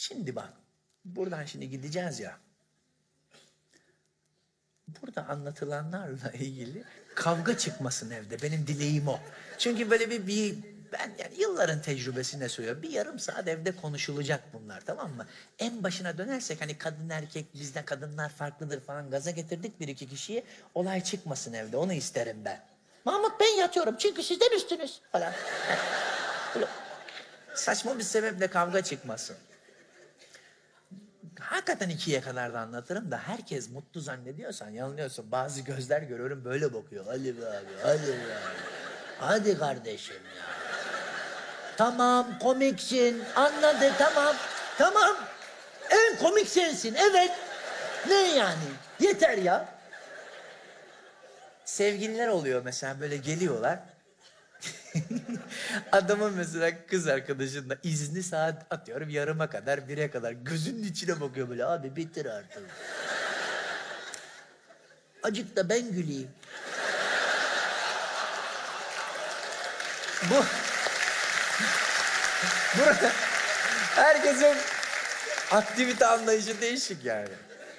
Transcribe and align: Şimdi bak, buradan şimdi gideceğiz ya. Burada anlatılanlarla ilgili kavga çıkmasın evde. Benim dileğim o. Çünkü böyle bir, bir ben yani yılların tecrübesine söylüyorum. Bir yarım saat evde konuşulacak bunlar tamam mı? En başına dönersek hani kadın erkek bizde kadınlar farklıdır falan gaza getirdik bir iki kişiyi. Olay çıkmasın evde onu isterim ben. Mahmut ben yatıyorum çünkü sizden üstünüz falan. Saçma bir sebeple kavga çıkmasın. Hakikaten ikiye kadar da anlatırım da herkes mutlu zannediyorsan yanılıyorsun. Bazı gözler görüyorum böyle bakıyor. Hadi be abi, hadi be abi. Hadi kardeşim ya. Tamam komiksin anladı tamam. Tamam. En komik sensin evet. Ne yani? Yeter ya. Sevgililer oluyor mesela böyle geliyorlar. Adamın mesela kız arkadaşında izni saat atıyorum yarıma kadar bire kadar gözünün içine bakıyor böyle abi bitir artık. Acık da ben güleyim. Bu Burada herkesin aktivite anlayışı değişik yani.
Şimdi 0.00 0.36
bak, 0.36 0.48
buradan 1.04 1.44
şimdi 1.44 1.70
gideceğiz 1.70 2.20
ya. 2.20 2.38
Burada 4.88 5.26
anlatılanlarla 5.28 6.30
ilgili 6.34 6.84
kavga 7.14 7.58
çıkmasın 7.58 8.10
evde. 8.10 8.42
Benim 8.42 8.66
dileğim 8.66 9.08
o. 9.08 9.20
Çünkü 9.58 9.90
böyle 9.90 10.10
bir, 10.10 10.26
bir 10.26 10.54
ben 10.92 11.12
yani 11.18 11.40
yılların 11.40 11.82
tecrübesine 11.82 12.48
söylüyorum. 12.48 12.82
Bir 12.82 12.90
yarım 12.90 13.18
saat 13.18 13.48
evde 13.48 13.76
konuşulacak 13.76 14.44
bunlar 14.52 14.80
tamam 14.80 15.12
mı? 15.12 15.26
En 15.58 15.82
başına 15.82 16.18
dönersek 16.18 16.60
hani 16.60 16.78
kadın 16.78 17.10
erkek 17.10 17.54
bizde 17.54 17.84
kadınlar 17.84 18.28
farklıdır 18.28 18.80
falan 18.80 19.10
gaza 19.10 19.30
getirdik 19.30 19.80
bir 19.80 19.88
iki 19.88 20.08
kişiyi. 20.08 20.44
Olay 20.74 21.04
çıkmasın 21.04 21.52
evde 21.52 21.76
onu 21.76 21.92
isterim 21.92 22.44
ben. 22.44 22.64
Mahmut 23.04 23.40
ben 23.40 23.58
yatıyorum 23.58 23.96
çünkü 23.98 24.22
sizden 24.22 24.56
üstünüz 24.56 25.00
falan. 25.12 25.32
Saçma 27.54 27.98
bir 27.98 28.04
sebeple 28.04 28.46
kavga 28.46 28.82
çıkmasın. 28.82 29.36
Hakikaten 31.40 31.88
ikiye 31.88 32.20
kadar 32.20 32.54
da 32.54 32.60
anlatırım 32.60 33.10
da 33.10 33.18
herkes 33.18 33.70
mutlu 33.70 34.00
zannediyorsan 34.00 34.68
yanılıyorsun. 34.70 35.32
Bazı 35.32 35.60
gözler 35.60 36.02
görüyorum 36.02 36.44
böyle 36.44 36.74
bakıyor. 36.74 37.04
Hadi 37.08 37.40
be 37.40 37.46
abi, 37.46 37.66
hadi 37.82 38.06
be 38.08 38.12
abi. 38.12 38.60
Hadi 39.18 39.58
kardeşim 39.58 40.14
ya. 40.14 40.44
Tamam 41.76 42.38
komiksin 42.42 43.22
anladı 43.36 43.92
tamam. 43.98 44.34
Tamam. 44.78 45.16
En 45.90 46.16
komik 46.18 46.48
sensin 46.48 46.94
evet. 46.94 47.30
Ne 48.08 48.36
yani? 48.36 48.62
Yeter 49.00 49.38
ya. 49.38 49.68
Sevgililer 51.64 52.28
oluyor 52.28 52.62
mesela 52.64 53.00
böyle 53.00 53.16
geliyorlar. 53.16 53.78
Adamın 55.92 56.32
mesela 56.32 56.86
kız 56.86 57.06
arkadaşında 57.06 57.76
izni 57.82 58.22
saat 58.22 58.66
atıyorum 58.70 59.10
yarıma 59.10 59.50
kadar 59.50 59.88
bire 59.88 60.10
kadar 60.10 60.32
gözünün 60.32 60.82
içine 60.82 61.20
bakıyor 61.20 61.48
böyle 61.48 61.64
abi 61.64 61.96
bitir 61.96 62.26
artık. 62.26 62.62
Acık 65.22 65.56
da 65.56 65.68
ben 65.68 65.92
güleyim. 65.92 66.28
Bu 70.30 70.34
Burada 72.78 73.12
herkesin 73.94 74.56
aktivite 75.50 76.06
anlayışı 76.06 76.60
değişik 76.60 77.04
yani. 77.04 77.28